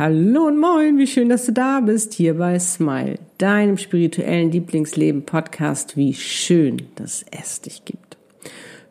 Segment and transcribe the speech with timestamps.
[0.00, 5.94] Hallo und moin, wie schön, dass du da bist, hier bei Smile, deinem spirituellen Lieblingsleben-Podcast.
[5.94, 8.16] Wie schön, dass es dich gibt.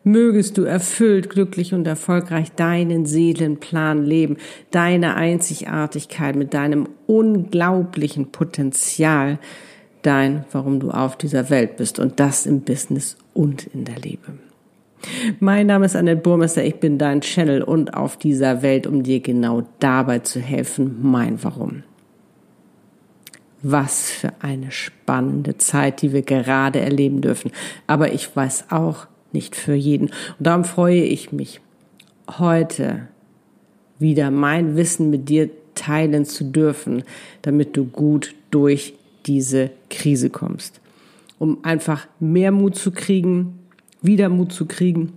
[0.04, 4.36] Mögest du erfüllt, glücklich und erfolgreich deinen Seelenplan leben,
[4.70, 9.40] deine Einzigartigkeit mit deinem unglaublichen Potenzial,
[10.02, 14.34] dein, warum du auf dieser Welt bist und das im Business und in der Liebe.
[15.38, 19.20] Mein Name ist Annette Burmester, ich bin dein Channel und auf dieser Welt, um dir
[19.20, 21.82] genau dabei zu helfen, mein Warum.
[23.62, 27.50] Was für eine spannende Zeit, die wir gerade erleben dürfen.
[27.86, 30.06] Aber ich weiß auch nicht für jeden.
[30.38, 31.60] Und darum freue ich mich,
[32.38, 33.08] heute
[33.98, 37.04] wieder mein Wissen mit dir teilen zu dürfen,
[37.42, 38.94] damit du gut durch
[39.26, 40.80] diese Krise kommst.
[41.38, 43.59] Um einfach mehr Mut zu kriegen,
[44.02, 45.12] wieder Mut zu kriegen,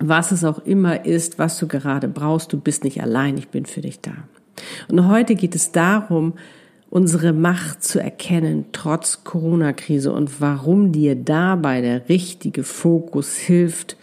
[0.00, 2.52] was es auch immer ist, was du gerade brauchst.
[2.52, 4.12] Du bist nicht allein, ich bin für dich da.
[4.88, 6.34] Und heute geht es darum,
[6.90, 13.96] unsere Macht zu erkennen, trotz Corona-Krise und warum dir dabei der richtige Fokus hilft,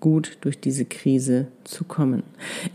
[0.00, 2.22] gut durch diese Krise zu kommen.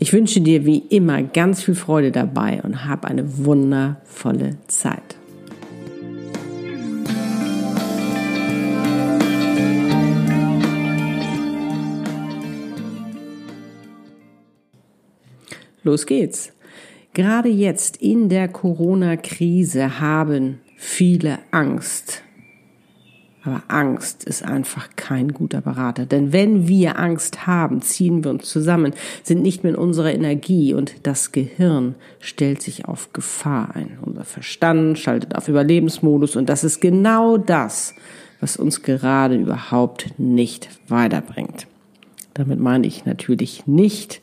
[0.00, 5.16] Ich wünsche dir wie immer ganz viel Freude dabei und hab eine wundervolle Zeit.
[15.82, 16.52] Los geht's.
[17.14, 22.22] Gerade jetzt in der Corona-Krise haben viele Angst.
[23.44, 26.06] Aber Angst ist einfach kein guter Berater.
[26.06, 28.94] Denn wenn wir Angst haben, ziehen wir uns zusammen,
[29.24, 33.98] sind nicht mehr in unserer Energie und das Gehirn stellt sich auf Gefahr ein.
[34.00, 37.94] Unser Verstand schaltet auf Überlebensmodus und das ist genau das,
[38.40, 41.66] was uns gerade überhaupt nicht weiterbringt.
[42.34, 44.20] Damit meine ich natürlich nicht,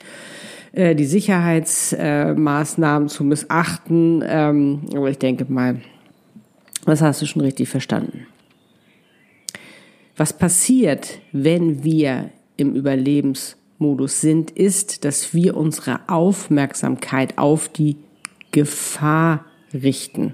[0.72, 4.24] äh, die Sicherheitsmaßnahmen zu missachten.
[4.26, 5.82] Ähm, aber ich denke mal,
[6.86, 8.28] das hast du schon richtig verstanden.
[10.16, 17.98] Was passiert, wenn wir im Überlebensmodus sind, ist, dass wir unsere Aufmerksamkeit auf die
[18.52, 20.34] Gefahr richten.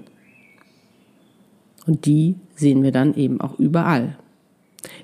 [1.86, 4.16] Und die sehen wir dann eben auch überall.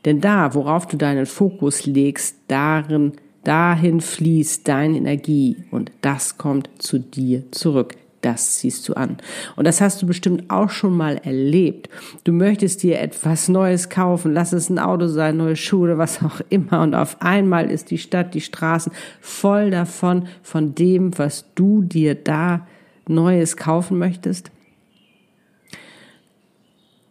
[0.05, 3.13] Denn da, worauf du deinen Fokus legst, darin
[3.45, 7.97] Dahin fließt deine Energie und das kommt zu dir zurück.
[8.21, 9.17] Das ziehst du an.
[9.57, 11.89] Und das hast du bestimmt auch schon mal erlebt.
[12.23, 16.23] Du möchtest dir etwas Neues kaufen, lass es ein Auto sein, neue Schuhe oder was
[16.23, 16.83] auch immer.
[16.83, 22.15] Und auf einmal ist die Stadt, die Straßen voll davon, von dem, was du dir
[22.15, 22.65] da
[23.09, 24.53] Neues kaufen möchtest.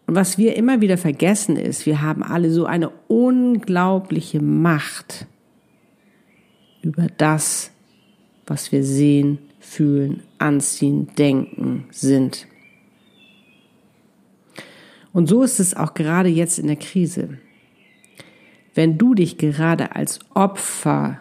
[0.08, 5.28] Und was wir immer wieder vergessen ist, wir haben alle so eine unglaubliche Macht
[6.81, 7.72] über das,
[8.47, 12.47] was wir sehen, fühlen, anziehen, denken, sind.
[15.14, 17.38] Und so ist es auch gerade jetzt in der Krise.
[18.74, 21.19] Wenn du dich gerade als Opfer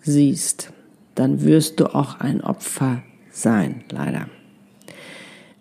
[0.00, 0.72] siehst,
[1.14, 4.28] dann wirst du auch ein Opfer sein, leider.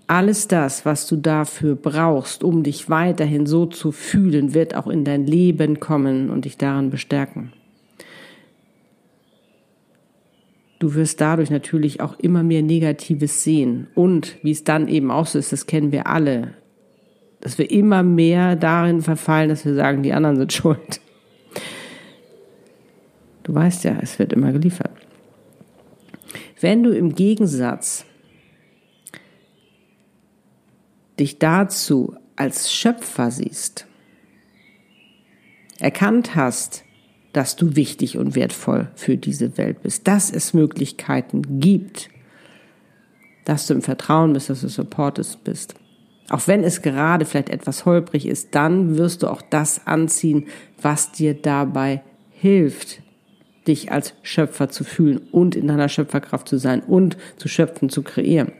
[0.08, 5.06] Alles das, was du dafür brauchst, um dich weiterhin so zu fühlen, wird auch in
[5.06, 7.54] dein Leben kommen und dich daran bestärken.
[10.82, 13.86] Du wirst dadurch natürlich auch immer mehr Negatives sehen.
[13.94, 16.56] Und wie es dann eben auch so ist, das kennen wir alle,
[17.40, 21.00] dass wir immer mehr darin verfallen, dass wir sagen, die anderen sind schuld.
[23.44, 24.90] Du weißt ja, es wird immer geliefert.
[26.60, 28.04] Wenn du im Gegensatz
[31.20, 33.86] dich dazu als Schöpfer siehst,
[35.80, 36.86] erkannt hast,
[37.34, 42.10] dass du wichtig und wertvoll für diese Welt bist, dass es Möglichkeiten gibt,
[43.46, 45.76] dass du im Vertrauen bist, dass du supportest bist.
[46.30, 50.48] Auch wenn es gerade vielleicht etwas holprig ist, dann wirst du auch das anziehen,
[50.82, 53.02] was dir dabei hilft,
[53.68, 58.02] dich als Schöpfer zu fühlen und in deiner Schöpferkraft zu sein und zu schöpfen, zu
[58.02, 58.54] kreieren.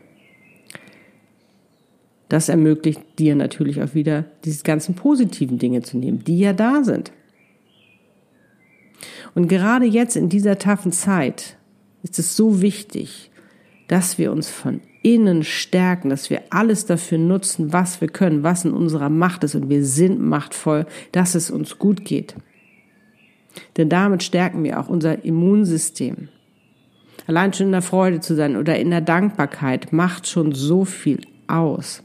[2.28, 6.82] Das ermöglicht dir natürlich auch wieder, diese ganzen positiven Dinge zu nehmen, die ja da
[6.82, 7.12] sind.
[9.34, 11.56] Und gerade jetzt in dieser taffen Zeit
[12.02, 13.30] ist es so wichtig,
[13.88, 18.64] dass wir uns von innen stärken, dass wir alles dafür nutzen, was wir können, was
[18.64, 22.36] in unserer Macht ist und wir sind machtvoll, dass es uns gut geht.
[23.76, 26.28] Denn damit stärken wir auch unser Immunsystem.
[27.26, 31.20] Allein schon in der Freude zu sein oder in der Dankbarkeit macht schon so viel
[31.46, 32.02] aus.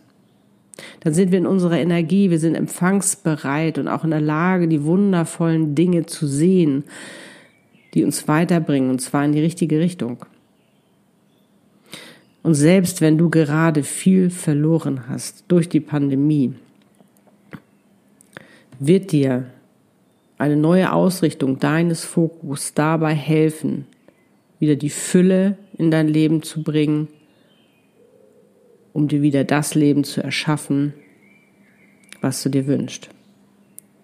[1.00, 4.84] Dann sind wir in unserer Energie, wir sind empfangsbereit und auch in der Lage, die
[4.84, 6.84] wundervollen Dinge zu sehen,
[7.94, 10.26] die uns weiterbringen, und zwar in die richtige Richtung.
[12.44, 16.54] Und selbst wenn du gerade viel verloren hast durch die Pandemie,
[18.80, 19.48] wird dir
[20.38, 23.86] eine neue Ausrichtung deines Fokus dabei helfen,
[24.60, 27.08] wieder die Fülle in dein Leben zu bringen,
[28.98, 30.92] um dir wieder das Leben zu erschaffen,
[32.20, 33.10] was du dir wünschst.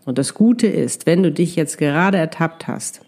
[0.06, 3.02] Und das Gute ist, wenn du dich jetzt gerade ertappt hast,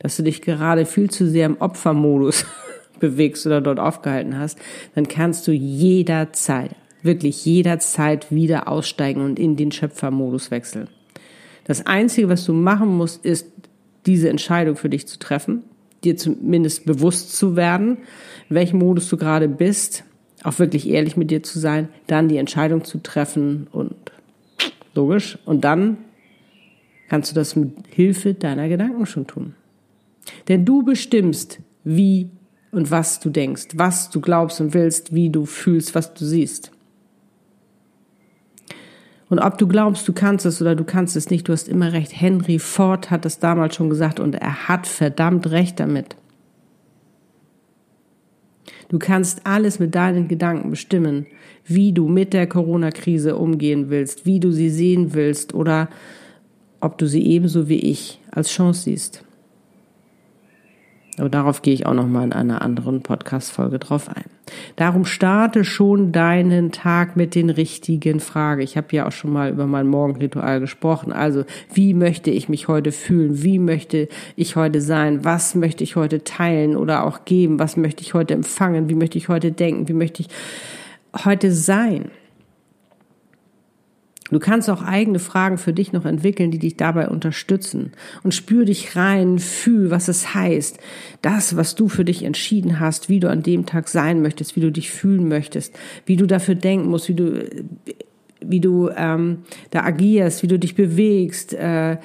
[0.00, 2.44] dass du dich gerade viel zu sehr im Opfermodus
[3.00, 4.58] bewegst oder dort aufgehalten hast,
[4.94, 10.88] dann kannst du jederzeit, wirklich jederzeit wieder aussteigen und in den Schöpfermodus wechseln.
[11.64, 13.46] Das Einzige, was du machen musst, ist,
[14.04, 15.62] diese Entscheidung für dich zu treffen,
[16.04, 17.96] dir zumindest bewusst zu werden,
[18.50, 20.04] in welchem Modus du gerade bist,
[20.42, 23.94] auch wirklich ehrlich mit dir zu sein, dann die Entscheidung zu treffen und
[24.94, 25.98] logisch, und dann
[27.08, 29.54] kannst du das mit Hilfe deiner Gedanken schon tun.
[30.48, 32.30] Denn du bestimmst, wie
[32.72, 36.70] und was du denkst, was du glaubst und willst, wie du fühlst, was du siehst.
[39.28, 41.92] Und ob du glaubst, du kannst es oder du kannst es nicht, du hast immer
[41.92, 42.20] recht.
[42.20, 46.16] Henry Ford hat es damals schon gesagt und er hat verdammt recht damit.
[48.90, 51.26] Du kannst alles mit deinen Gedanken bestimmen,
[51.64, 55.88] wie du mit der Corona-Krise umgehen willst, wie du sie sehen willst oder
[56.80, 59.24] ob du sie ebenso wie ich als Chance siehst.
[61.20, 64.24] Aber darauf gehe ich auch noch mal in einer anderen Podcast-Folge drauf ein.
[64.76, 68.62] Darum starte schon deinen Tag mit den richtigen Fragen.
[68.62, 71.12] Ich habe ja auch schon mal über mein Morgenritual gesprochen.
[71.12, 73.42] Also, wie möchte ich mich heute fühlen?
[73.42, 75.24] Wie möchte ich heute sein?
[75.24, 77.58] Was möchte ich heute teilen oder auch geben?
[77.58, 78.88] Was möchte ich heute empfangen?
[78.88, 79.88] Wie möchte ich heute denken?
[79.88, 80.28] Wie möchte ich
[81.24, 82.10] heute sein?
[84.30, 87.92] Du kannst auch eigene Fragen für dich noch entwickeln, die dich dabei unterstützen.
[88.22, 90.78] Und spür dich rein, fühl, was es heißt.
[91.22, 94.60] Das, was du für dich entschieden hast, wie du an dem Tag sein möchtest, wie
[94.60, 97.48] du dich fühlen möchtest, wie du dafür denken musst, wie du,
[98.40, 99.38] wie du ähm,
[99.70, 101.98] da agierst, wie du dich bewegst, äh,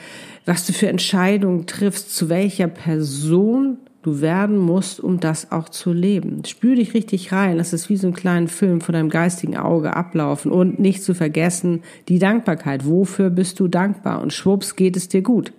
[0.45, 5.91] was du für Entscheidungen triffst, zu welcher Person du werden musst, um das auch zu
[5.91, 6.45] leben.
[6.45, 7.57] Spür dich richtig rein.
[7.57, 10.51] Das ist wie so ein kleiner Film vor deinem geistigen Auge ablaufen.
[10.51, 12.85] Und nicht zu vergessen, die Dankbarkeit.
[12.85, 14.21] Wofür bist du dankbar?
[14.21, 15.53] Und schwupps geht es dir gut.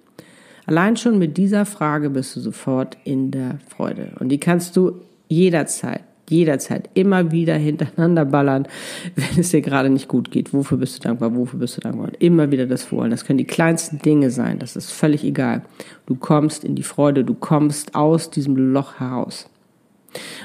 [0.64, 4.12] Allein schon mit dieser Frage bist du sofort in der Freude.
[4.20, 8.66] Und die kannst du jederzeit jederzeit immer wieder hintereinander ballern,
[9.14, 10.52] wenn es dir gerade nicht gut geht.
[10.52, 11.34] Wofür bist du dankbar?
[11.34, 12.08] Wofür bist du dankbar?
[12.08, 13.10] Und immer wieder das Vorholen.
[13.10, 14.58] Das können die kleinsten Dinge sein.
[14.58, 15.62] Das ist völlig egal.
[16.06, 17.24] Du kommst in die Freude.
[17.24, 19.48] Du kommst aus diesem Loch heraus.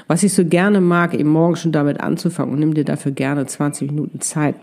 [0.06, 3.46] Was ich so gerne mag, eben morgen schon damit anzufangen und nimm dir dafür gerne
[3.46, 4.54] 20 Minuten Zeit,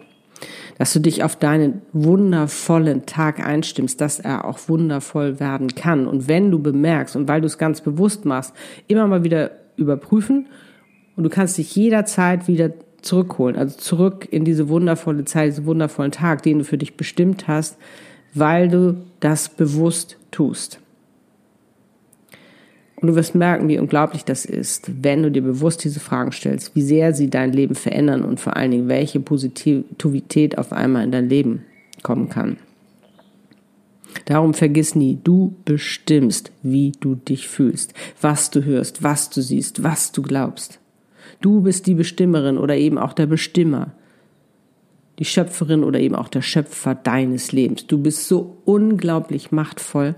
[0.77, 6.07] dass du dich auf deinen wundervollen Tag einstimmst, dass er auch wundervoll werden kann.
[6.07, 8.53] Und wenn du bemerkst und weil du es ganz bewusst machst,
[8.87, 10.47] immer mal wieder überprüfen
[11.19, 12.71] und du kannst dich jederzeit wieder
[13.01, 17.49] zurückholen, also zurück in diese wundervolle Zeit, diesen wundervollen Tag, den du für dich bestimmt
[17.49, 17.77] hast,
[18.33, 20.79] weil du das bewusst tust.
[22.95, 26.73] Und du wirst merken, wie unglaublich das ist, wenn du dir bewusst diese Fragen stellst,
[26.73, 31.11] wie sehr sie dein Leben verändern und vor allen Dingen, welche Positivität auf einmal in
[31.11, 31.65] dein Leben
[32.01, 32.55] kommen kann.
[34.23, 39.83] Darum vergiss nie, du bestimmst, wie du dich fühlst, was du hörst, was du siehst,
[39.83, 40.79] was du glaubst.
[41.41, 43.93] Du bist die Bestimmerin oder eben auch der Bestimmer.
[45.19, 47.87] Die Schöpferin oder eben auch der Schöpfer deines Lebens.
[47.87, 50.15] Du bist so unglaublich machtvoll.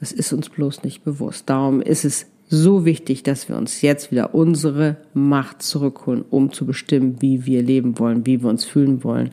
[0.00, 1.48] Das ist uns bloß nicht bewusst.
[1.48, 6.66] Darum ist es so wichtig, dass wir uns jetzt wieder unsere Macht zurückholen, um zu
[6.66, 9.30] bestimmen, wie wir leben wollen, wie wir uns fühlen wollen,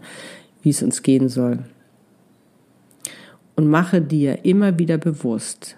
[0.61, 1.59] wie es uns gehen soll.
[3.55, 5.77] Und mache dir immer wieder bewusst,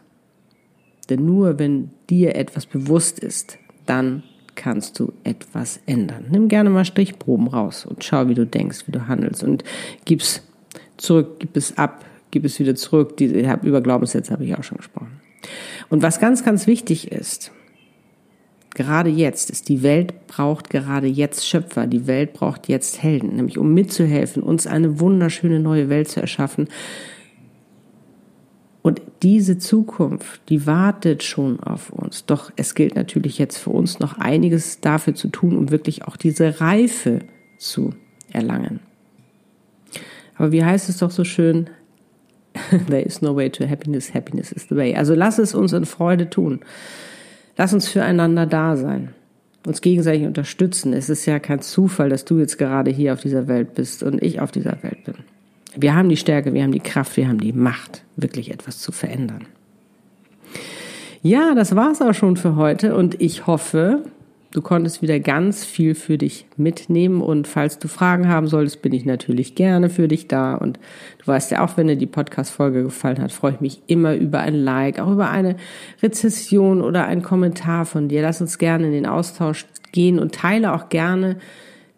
[1.10, 4.24] denn nur wenn dir etwas bewusst ist, dann
[4.57, 6.25] kannst du etwas ändern.
[6.29, 9.63] Nimm gerne mal Strichproben raus und schau, wie du denkst, wie du handelst und
[10.03, 10.41] gib's
[10.97, 13.15] zurück, gib es ab, gib es wieder zurück.
[13.15, 15.21] Diese, über Glaubenssätze habe ich auch schon gesprochen.
[15.89, 17.51] Und was ganz, ganz wichtig ist,
[18.75, 23.57] gerade jetzt ist, die Welt braucht gerade jetzt Schöpfer, die Welt braucht jetzt Helden, nämlich
[23.57, 26.67] um mitzuhelfen, uns eine wunderschöne neue Welt zu erschaffen,
[29.24, 32.25] diese Zukunft, die wartet schon auf uns.
[32.25, 36.17] Doch es gilt natürlich jetzt für uns noch einiges dafür zu tun, um wirklich auch
[36.17, 37.19] diese Reife
[37.57, 37.93] zu
[38.31, 38.79] erlangen.
[40.36, 41.69] Aber wie heißt es doch so schön?
[42.88, 44.95] There is no way to happiness, happiness is the way.
[44.95, 46.59] Also lass es uns in Freude tun.
[47.57, 49.15] Lass uns füreinander da sein,
[49.65, 50.93] uns gegenseitig unterstützen.
[50.93, 54.21] Es ist ja kein Zufall, dass du jetzt gerade hier auf dieser Welt bist und
[54.21, 55.15] ich auf dieser Welt bin.
[55.79, 58.91] Wir haben die Stärke, wir haben die Kraft, wir haben die Macht, wirklich etwas zu
[58.91, 59.46] verändern.
[61.22, 64.03] Ja, das war's auch schon für heute und ich hoffe,
[64.51, 67.22] du konntest wieder ganz viel für dich mitnehmen.
[67.22, 70.55] Und falls du Fragen haben solltest, bin ich natürlich gerne für dich da.
[70.55, 70.79] Und
[71.19, 74.39] du weißt ja auch, wenn dir die Podcast-Folge gefallen hat, freue ich mich immer über
[74.39, 75.57] ein Like, auch über eine
[76.01, 78.22] Rezession oder einen Kommentar von dir.
[78.22, 81.38] Lass uns gerne in den Austausch gehen und teile auch gerne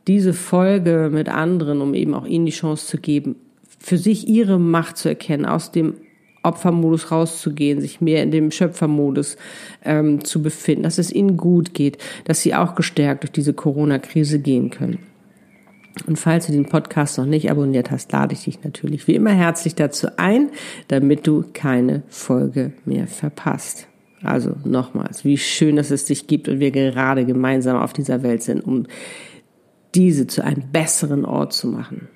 [0.07, 3.35] diese Folge mit anderen, um eben auch ihnen die Chance zu geben,
[3.79, 5.95] für sich ihre Macht zu erkennen, aus dem
[6.43, 9.37] Opfermodus rauszugehen, sich mehr in dem Schöpfermodus
[9.83, 14.39] ähm, zu befinden, dass es ihnen gut geht, dass sie auch gestärkt durch diese Corona-Krise
[14.39, 14.99] gehen können.
[16.07, 19.31] Und falls du den Podcast noch nicht abonniert hast, lade ich dich natürlich wie immer
[19.31, 20.49] herzlich dazu ein,
[20.87, 23.87] damit du keine Folge mehr verpasst.
[24.21, 28.43] Also nochmals, wie schön, dass es dich gibt und wir gerade gemeinsam auf dieser Welt
[28.43, 28.85] sind, um
[29.95, 32.07] diese zu einem besseren Ort zu machen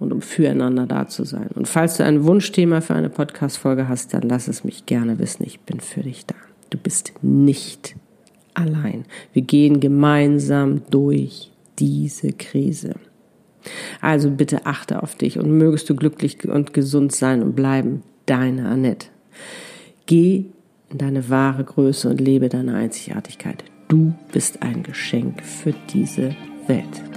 [0.00, 1.48] und um füreinander da zu sein.
[1.54, 5.44] Und falls du ein Wunschthema für eine Podcast-Folge hast, dann lass es mich gerne wissen.
[5.46, 6.34] Ich bin für dich da.
[6.70, 7.94] Du bist nicht
[8.54, 9.04] allein.
[9.32, 12.94] Wir gehen gemeinsam durch diese Krise.
[14.00, 18.02] Also bitte achte auf dich und mögest du glücklich und gesund sein und bleiben.
[18.26, 19.08] Deine Annette.
[20.06, 20.46] Geh
[20.90, 23.64] in deine wahre Größe und lebe deine Einzigartigkeit.
[23.88, 26.34] Du bist ein Geschenk für diese
[26.66, 27.09] Welt.